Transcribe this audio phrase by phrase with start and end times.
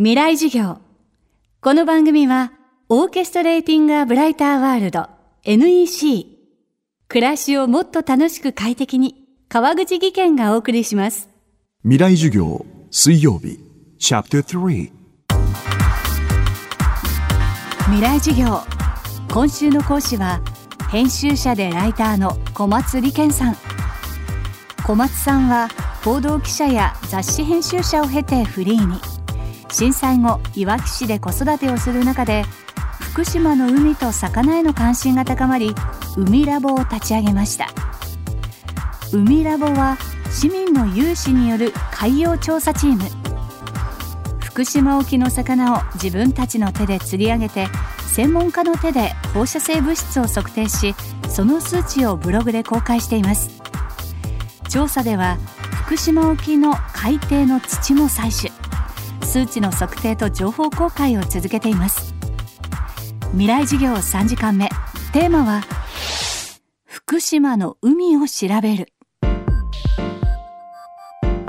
[0.00, 0.78] 未来授業。
[1.60, 2.52] この番組は、
[2.88, 5.08] オーケストレーティング・ア・ブライター・ワールド
[5.42, 6.24] NEC。
[7.08, 11.28] 暮らしをもっと楽しく快適に、川口義賢がお送りします。
[11.82, 13.58] 未来授業水曜日
[13.98, 14.92] チャプター3
[17.86, 18.60] 未来授業。
[19.32, 20.40] 今週の講師は、
[20.92, 23.56] 編集者でライターの小松理賢さん。
[24.86, 25.68] 小松さんは、
[26.04, 29.17] 報道記者や雑誌編集者を経てフリーに。
[29.70, 32.44] 震災後いわき市で子育てをする中で
[33.00, 35.74] 福島の海と魚への関心が高まり
[36.16, 37.68] 海ラボを立ち上げました。
[39.12, 39.96] 海ラボは
[40.30, 43.02] 市民の有志による海洋調査チーム。
[44.40, 47.68] 福島沖の魚を自分たちの手で釣り上げて
[48.08, 50.94] 専門家の手で放射性物質を測定し
[51.28, 53.50] その数値をブログで公開しています。
[54.68, 55.38] 調査では
[55.84, 58.67] 福島沖の海底の土も採取。
[59.28, 62.14] 数値の測定と情報公開を続けています。
[63.32, 64.70] 未来授業3時間目。
[65.12, 65.60] テーマは
[66.86, 68.88] 福島の海を調べる。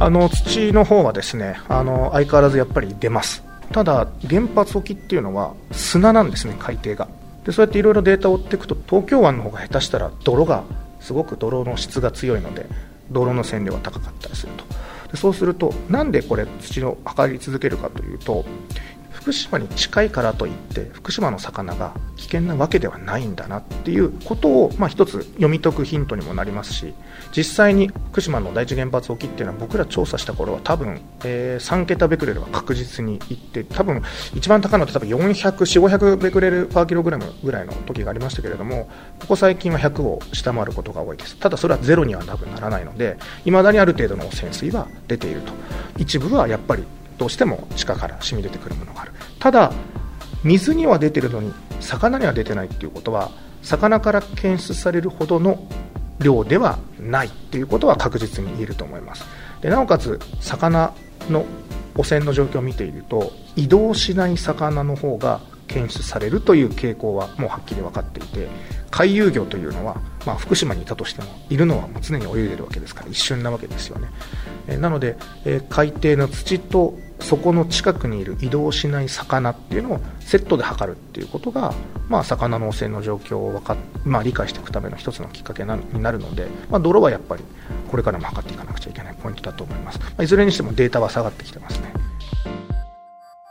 [0.00, 3.44] あの土の方はですねあの相変わらずやっぱり出ます。
[3.72, 7.08] ただ原発沖っていうのは砂なんですね海底が。
[7.44, 10.64] でそうやっていろいろデータを追っていくと東京湾の方が下手したら泥が
[11.00, 12.64] すごく泥の質が強いので
[13.10, 14.64] 泥の線量が高かったりすると。
[15.16, 18.44] そうするとなんでこれ土を測り続けるかというと
[19.26, 26.94] 福島に近いからといって福島の魚が危険なわけではないんだなっていうことを、まあ、一つ読み解くヒントにもなりますし
[27.36, 34.00] 実際に福島の第一原発沖っていうのは僕ら調査した頃は多分、えー、3桁ベクレルは確実にいって多分
[34.36, 38.88] 一番高いのって多分400400ベクレルパーキログラムぐらいの時がありましたけれども
[39.18, 41.36] ここ最近は100を下回ることが多いです。
[41.36, 45.52] ただそれはゼロには多分ならないのでいまだにある程度の潜水は出ていると。
[45.98, 46.84] 一部はやっぱり
[47.18, 49.12] どうしても地下から染み出てくるものがある。
[49.38, 49.72] ただ
[50.44, 53.30] 水には出てるのに魚には出てないっていうことは
[53.62, 55.66] 魚から検出されるほどの
[56.20, 59.24] 量ではないっていうことは確実に言えると思います。
[59.60, 60.92] でなおかつ魚
[61.30, 61.44] の
[61.96, 68.48] 汚染の状況を見ていると移動しない魚の方が検出されるという傾向はもうはっきり分かっていて
[68.90, 74.08] 回遊魚というのは、まあ、福島にいたとしてもいるのはもう常に泳いでるわけですから一瞬なわけですよね、
[74.68, 81.74] えなので、え海底の土とそこの近くにいる移動しない魚っていうのをセットで測るっていうことが、
[82.08, 87.42] まあ、魚の汚染の状況をか、まあ、理解していくための一つのきっかけなになるので、まあ、泥はやっぱり
[87.90, 91.92] これからも測っていかなくちゃいけないポイントだと思います、まあ、いずれにしてもデータは下がってきてますね。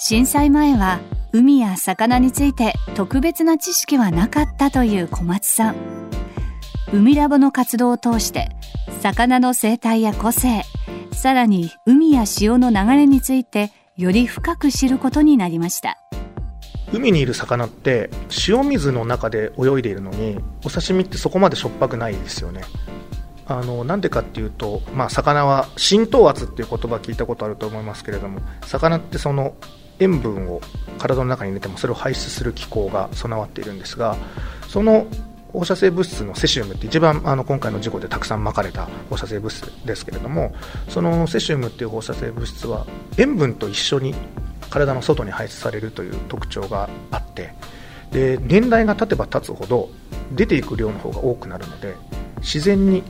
[0.00, 1.00] 震災前は
[1.32, 5.76] 海や魚について特別な知識はなかったという小松さん。
[6.92, 8.48] 海ラボの活動を通して
[9.02, 10.62] 魚の生態や個性
[11.18, 15.98] さらに海や潮の流れについてより深く知ることになりました。
[16.92, 18.08] 海にいる魚って
[18.46, 22.62] 塩水の中で泳いでいるのにお刺身ってそこまでしょっぱくないですよね。
[23.46, 29.56] あのなんでかっていうと、まあ、魚は浸透圧っていう言葉聞いたことあると思いますけれども魚ってその
[29.98, 30.60] 塩分を
[30.98, 34.16] 体の中に入れてもそれを排出する機構が備わっているんですが
[34.68, 35.08] その
[35.52, 40.54] 放射性物質のセシウムって一番あの今回の事故でたくさんまかれた放射性物質ですけれども
[40.88, 42.86] そのセシウムっていう放射性物質は
[43.16, 44.14] 塩分と一緒に
[44.70, 47.54] 体の外に排出されるという特徴があって
[48.12, 49.90] で年代が経てば経つほど
[50.32, 51.94] 出ていく量の方が多くなるので
[52.40, 53.02] 自然に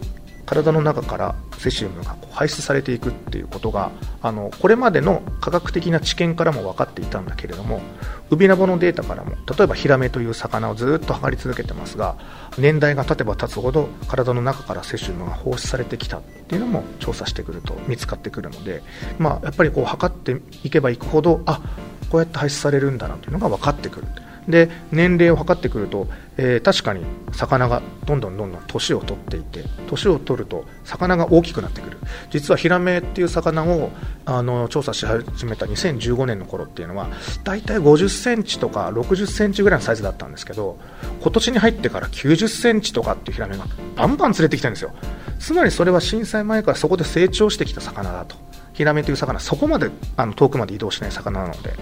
[0.49, 3.91] 体の中からセシウムがこう排出されていくっていうことが
[4.23, 7.83] あのこれまでの科学的な知見からも分かっていたんだけれども
[8.31, 12.17] ウビラボのデータからも例えばヒラメという魚をずっと測り続けてますが
[12.57, 18.83] 年代が経てば経つほど体の中からセシウムが放出されてきたっていうのも調査してくると見つかってくるので、
[19.19, 21.61] まあ、やっぱりこう測っていけばいくほどあ
[22.09, 24.07] こうやって排出されるんだなというのが分かってくる。
[24.49, 31.99] で年齢を測ってくると、えー、確かに魚がどんどんどんどん年を取っていて年を取ると魚が大きくなってくる。
[32.31, 33.91] 実はヒラメっていう魚を
[34.25, 37.09] あの調査し始めた2015年の頃っていうのは
[37.45, 40.79] 大体50センチとか60センチぐらいのサイズだったんですけど
[41.21, 43.67] 今年に入ってから90センチとかっていうヒラメが
[43.97, 44.93] バンバン連れてきてるんですよ。
[45.39, 48.37] つまりそれは震災前からそこで成長してきた魚だと。
[48.73, 51.75] ヒラメという魚そこまであの遠くまで移動しない魚なので。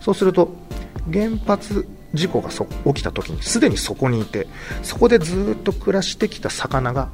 [0.00, 0.54] そうすると
[1.12, 4.46] 原発事故が起きた時にすでにそこにいて
[4.82, 7.08] そこでずっと暮らしてきた魚が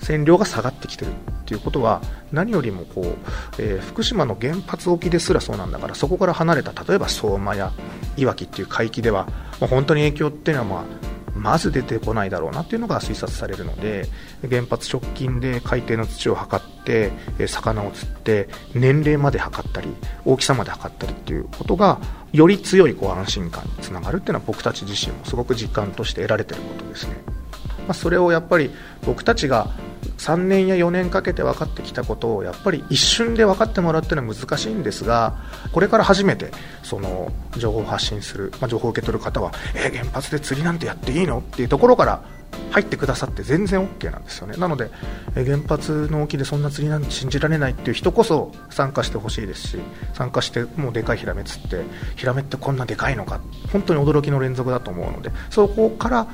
[0.00, 1.12] 線量が下がってきてる。
[1.48, 3.04] っていうことは何よりもこう、
[3.58, 7.72] えー、福島の原発沖ですらそうなんだからそこから離れた例えば相馬や
[8.18, 9.26] いわきっていう海域では、
[9.58, 11.07] まあ、本当に影響っていうのはまあ
[11.38, 14.08] まず出てこないだろうなっていうのが推察されるので
[14.48, 17.12] 原発直近で海底の土を測って
[17.46, 19.88] 魚を釣って年齢まで測ったり
[20.24, 21.98] 大きさまで測ったりっていうことが
[22.32, 27.14] より強いこう安心感につながるっていうのは僕たち自身もすごく実感として得られてることですね、
[27.86, 28.70] まあ、それをやっぱり
[29.06, 29.70] 僕たちが
[30.18, 35.36] 3年や4年かけて分かってきたことをやっぱり一瞬で分かってもらうっていうのは難しいんですが
[35.72, 36.50] これから初めて
[36.82, 42.22] その情報を発信する、まあ、情報を受け取る方はえー、原発で釣りなんてやっていいのっていうところから
[42.70, 44.56] 入ってくださって全然 OK なんですよね。
[44.56, 44.90] なので
[45.34, 49.78] 原発の沖でそんな釣りなんて信じられないっていう人こそ参加してほしいですし
[50.12, 51.82] 参加してもうでかいヒラメ釣って
[52.16, 53.40] ヒラメってこんなでかいのか
[53.72, 56.26] 本当に驚きの連続だと思うのでそこから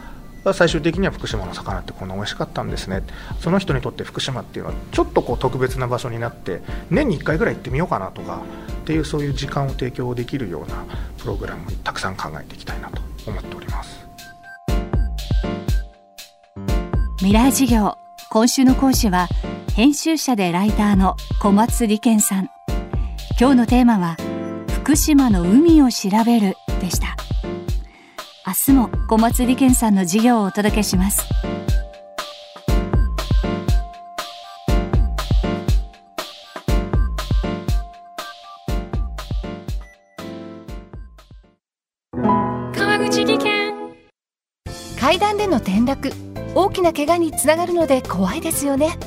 [0.53, 3.03] 最終的には福島の魚ってこんな美味しかったんですね。
[3.41, 6.61] その人にとって福島っていうのはちょっとこう特別な場所になって
[6.91, 8.43] 年に1回ぐらい行ってみようかなとか
[8.83, 10.85] っていうそういう時間を提供できるような
[11.19, 14.07] プログラムにたくさん考えていきたいなと思っております。
[17.19, 17.97] 未来事業
[18.31, 19.29] 今週の講師は
[19.75, 22.51] 編集者でライターの小松理健さん。
[23.41, 24.17] 今日のテーマは
[24.69, 27.17] 福島の海を調べるでした。
[28.47, 31.27] 明日も小松理健さんの授業をお届けします。
[42.13, 43.73] 川口技研。
[45.01, 46.13] 階段での転落。
[46.55, 48.99] 大きな怪我につながるので怖いですよね。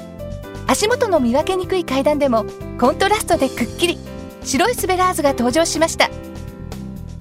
[0.65, 2.47] 足元の見分けにくい階段でも
[2.79, 3.99] コントラストでくっきり。
[4.43, 6.09] 白いスベラーズが登場しました。